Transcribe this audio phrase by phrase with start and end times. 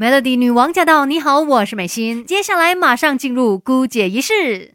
[0.00, 1.06] Melody 女王驾到！
[1.06, 2.24] 你好，我是美心。
[2.24, 4.72] 接下来马上进入姑姐仪式。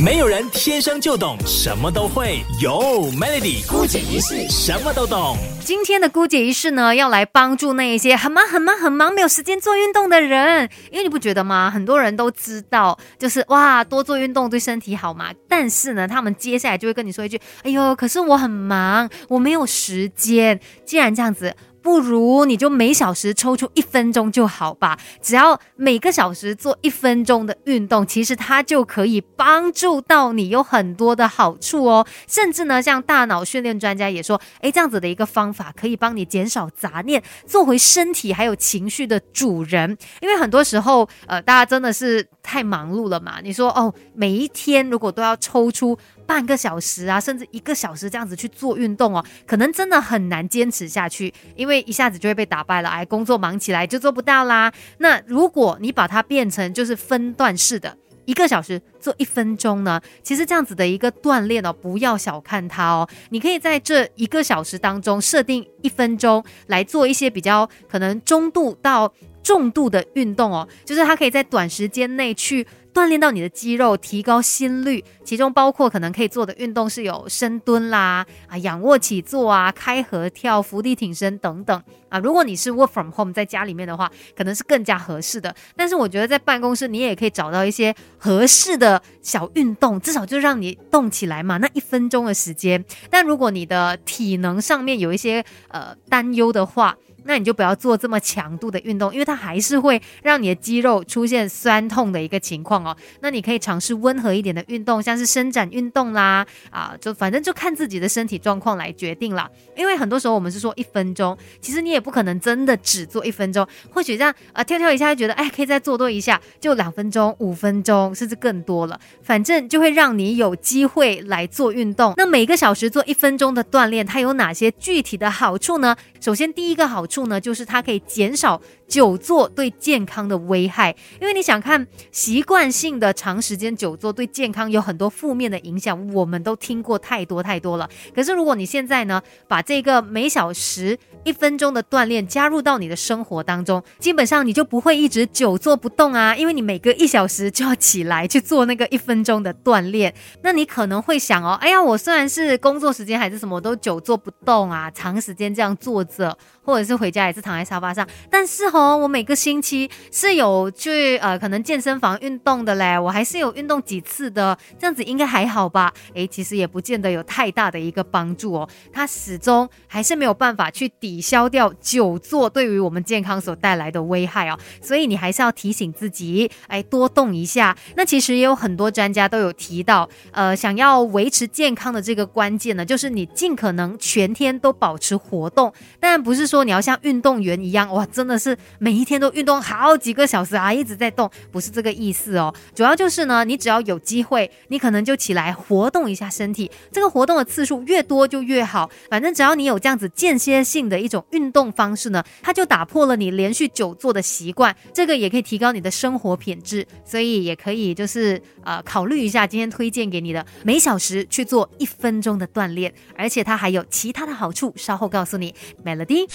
[0.00, 5.36] 没有人天生就懂什么都会，有 Melody 姑姐仪式什么都懂。
[5.64, 10.70] 今天的姑姐仪式呢，要来帮助那一些很忙、很忙、很忙，没有时间做运动的人。
[10.92, 11.68] 因为你不觉得吗？
[11.68, 15.32] 很多人都知道，就是哇，多做运动对身体好嘛。
[15.48, 21.52] 但是呢，他们接下来就会跟你说一句：“哎呦，可是我很忙，我没有时间。”既然这样子。
[21.82, 32.06] 不如你就每小时抽出一分钟就好吧，只要每个小时做一分钟的运动，其实它就可以帮助到你有很多的好处哦。
[32.28, 39.98] 甚至呢，像大脑训练专家也说，诶，这样子的一个方法可以帮你减少杂念，做回身体还有情绪的主人。
[40.20, 43.40] 因为很多时候，呃，大家真的是太忙碌了嘛。
[43.42, 45.98] 你说哦，每一天如果都要抽出。
[46.32, 52.88] 半个小时啊，甚至一个小时这样子去做运动哦，可能真的很难坚持下去，因为一下子就会被打败了。
[52.88, 54.72] 哎，工作忙起来就做不到啦。
[54.96, 63.06] 那如果你把它变成就是分段式的，一个小时做一分钟呢，其实这样子的一个锻炼哦，不要小看它哦。
[63.28, 72.66] 你可以在这一个小时当中设定一分钟来做一些比较可能中度到重度的运动哦，就是它可以在短时间内去。
[72.92, 82.18] 锻炼到你的肌肉，提高心率，其中包括可能可以做的运动是有深蹲啦，啊，仰卧起坐啊，开合跳、伏地挺身等等啊。
[82.18, 85.54] 如果你是 work from home 在家里面的话，可能是更加合适的。
[85.74, 91.56] 但是我觉得在办公室你也可以找到一些合适的小运动，至少就让你动起来嘛。
[91.56, 102.96] 那一分钟的时间，但如果你的体能上面有一些呃担忧的话，那你就不要做这么强度的运动，因为它还是会让你的肌肉出现酸痛的一个情况哦。
[103.20, 109.48] 那你可以尝试温和一点的运动，像是伸展运动啦，啊，就反正就看自己的身体状况来决定了。
[109.76, 122.14] 因为很多时候我们是说一分钟，其实你也不可能真的只做一分钟，或许这样啊跳跳一下就觉得哎可以再做多一下，就两分钟、五分钟甚至更多了，反正就会让你有机会来做运动。
[122.16, 125.96] 那每个小时做一分钟的锻炼，它有哪些具体的好处呢？
[126.20, 127.06] 首先第一个好。
[127.12, 128.58] 处呢，就是它可以减少
[128.88, 137.86] 久坐对健康的危害，因为你想看习惯性的长时间久坐对健康有很多负面的影响，我们都听过太多太多了。
[138.14, 150.14] 可是如果你现在呢，把这个每小时一分钟的锻炼加入到你的生活当中，基本上你就不会一直久坐不动啊，因为你每隔一小时就要起来去做那个一分钟的锻炼。
[150.42, 157.01] 那你可能会想哦，哎呀，我虽然是工作时间还是什么都久坐不动啊，长时间这样坐着，或者是。
[157.02, 165.92] 回家也是躺在沙发上，但是哦，我每个星期是有去呃，可能健身房运动的嘞，我还是有运动几次的，这样子应该还好吧？
[166.14, 177.76] 诶，其实也不见得有太大的一个帮助哦，它始终还是没有办法去抵消掉久坐对于我们健康所带来的危害哦，所以你还是要提醒自己，哎，多动一下。
[177.96, 186.91] 那其实也有很多专家都有提到，呃，想要维持健康的这个关键呢，就是你尽可能全天都保持活动，但不是说你要像。
[186.92, 192.52] 像运动员一样哇，真的是每一天都运动好几个小时啊，一直在动，不是这个意思哦。
[192.74, 198.90] 主要就是呢，你只要有机会，你可能就起来活动一下身体，这个活动的次数越多就越好。
[199.08, 206.86] 反正只要你有这样子间歇性的一种运动方式呢，它就打破了你连续久坐的习惯，这个也可以提高你的生活品质。
[207.06, 215.54] 所以也可以就是呃考虑一下今天推荐给你的每小时去做一分钟的锻炼，而且它还有其他的好处，稍后告诉你。
[215.82, 216.26] Melody。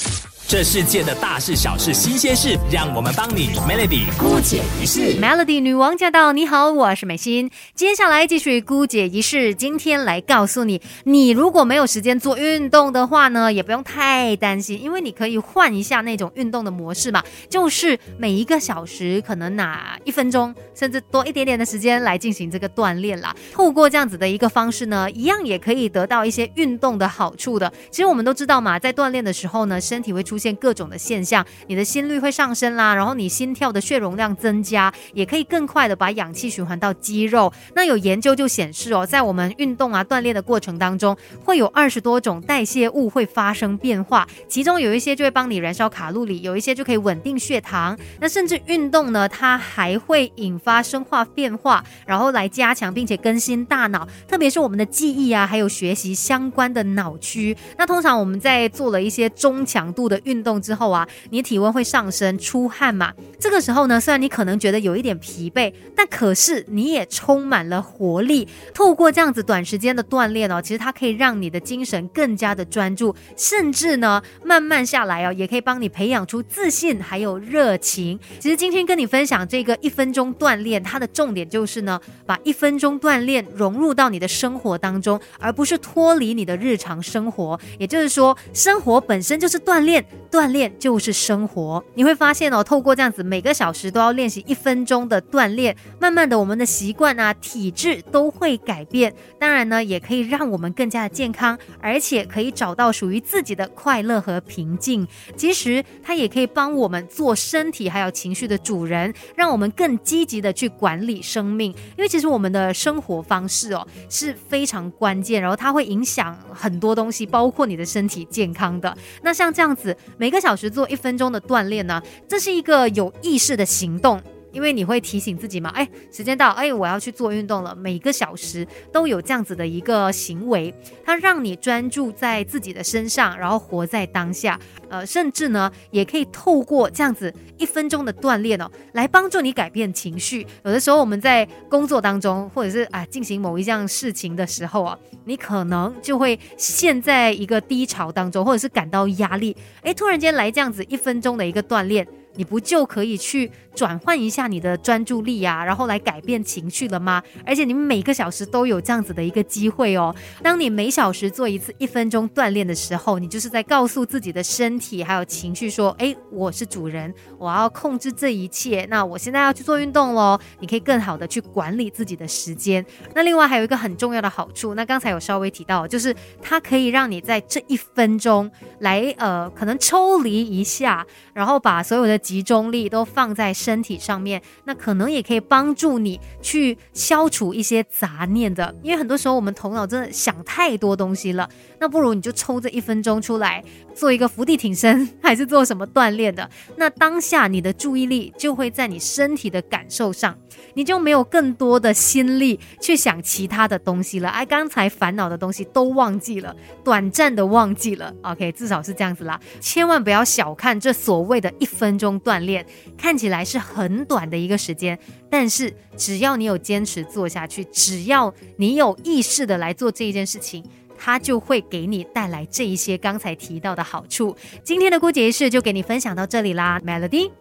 [0.49, 5.19] 这世界的大事小事新鲜事，让我们帮你 Melody 姑姐仪式。
[5.19, 6.31] Melody 女王驾到！
[6.31, 7.51] 你好，我是美心。
[7.75, 9.53] 接下来继续姑姐仪式。
[9.53, 23.35] 今天来告诉你，你如果没有时间做运动的话呢，也不用太担心，因为你可以换一下那种运动的模式嘛，就是每一个小时可能拿一分钟，甚至多一点点的时间来进行这个锻炼啦。
[23.51, 27.69] 透过这样子的一个方式呢，一样也可以得到一些运动的好处的。
[27.91, 37.51] 其实我们都知道嘛，在锻炼的时候呢，身体会出出现各种的现象，你的心率会上升啦，然后你心跳的血容量增加，也可以更快的把氧气循环到肌肉。
[37.73, 47.97] 那有研究就显示哦，在我们运动啊锻炼的过程当中，会有二十多种代谢物会发生变化，其中有一些就会帮你燃烧卡路里，有一些就可以稳定血糖。
[48.19, 57.57] 那甚至运动呢，它还会引发生化变化，然后来加强并且更新大脑，特别是我们的记忆啊，还有学习相关的脑区。
[57.75, 60.16] 那通常我们在做了一些中强度的。
[60.23, 63.13] 运动之后啊，你体温会上升，出汗嘛。
[63.39, 68.47] 这个时候呢，虽然你可能觉得有一点疲惫，但可是你也充满了活力。
[68.73, 78.19] 透过这样子短时间的锻炼哦，其实它可以让你的精神更加的专注，甚至呢，慢慢下来哦，也可以帮你培养出自信还有热情。
[78.39, 87.59] 其实今天跟你分享这个一分钟锻炼，它的重点就是呢，把一分钟锻炼融入到你的生活当中，而不是脱离你的日常生活。
[87.77, 91.83] 也就是说，生活本身就是锻炼，锻炼就是生活。
[91.95, 99.13] 你会发现哦，透过这样子每个小时都要练习一分钟的锻炼，慢慢的我们的习惯啊、体质都会改变。
[99.39, 105.07] 当然呢，也可以让我们更加的健康，而且可以找到属于自己的快乐和平静。
[105.35, 111.71] 其实它也可以帮我们做身体还有情绪的主人，让我们更积极的去管理生命。
[111.97, 118.95] 因为其实我们的生活方式哦是非常关键，然后它会影响很多东西，包括你的身体健康的。
[119.23, 124.21] 那像这样子，每个小时做一分钟的锻炼呢，这是一个有意识的行动。
[124.57, 127.75] 因为你会提醒自己嘛，哎，时间到，哎，我要去做运动了。
[127.75, 130.73] 每个小时都有这样子的一个行为，
[131.05, 134.59] 它让你专注在自己的身上，然后活在当下。
[134.89, 140.47] 呃，甚至呢，也可以透过这样子一分钟的锻炼哦，来帮助你改变情绪。
[140.63, 149.55] 有的时候我们在工作当中，或者是啊进行某一项事情的时候啊，你可能就会陷在一个低潮当中，或者是感到压力。
[149.83, 152.07] 哎，突然间来这样子一分钟的一个锻炼。
[152.37, 157.21] 你不就可以去转换一下你的专注力呀，然后来改变情绪了吗？
[157.45, 160.15] 而且你们每个小时都有这样子的一个机会哦。
[160.41, 168.85] 当你每小时做一次一分钟锻炼的时候，你就是在告诉自己的身体还有情绪说：“哎，我是主人，我要控制这一切。
[168.89, 172.85] 那我现在要去做运动喽。”你可以更好的去管理自己的时间。
[173.15, 178.49] 那另外还有一个很重要的好处，那刚才有稍微提到，就是它可以让你在这一分钟
[178.79, 182.19] 来呃，可能抽离一下，然后把所有的。
[182.27, 188.75] 集中力都放在身体上面，那可能也可以帮助你去消除一些杂念的。
[188.83, 193.63] 因为很多时候我们头脑真的想太多东西了，那不如你就抽这一分钟出来
[193.97, 196.47] 做一个伏地挺身， 还是做什么锻炼的。
[196.75, 200.37] 那当下你的注意力就会在你身体的感受上，
[200.75, 204.29] 你就没有更多的心力去想其他的东西了。
[204.29, 208.13] 哎，刚才烦恼的东西都忘记了，短暂的忘记了。
[208.21, 209.39] OK，至少是这样子啦。
[209.59, 212.21] 千万不要小看这所谓的一分钟。
[212.27, 212.65] 锻炼
[212.97, 214.97] 看起来是很短的一个时间，
[215.29, 220.61] 但是只要你有坚持做下去，只要你有意识的来做这一件事情，
[220.97, 224.35] 它就会给你带来这一些刚才提到的好处。
[224.63, 227.31] 今天的姑姐仪式就给你分享到这里啦，Melody。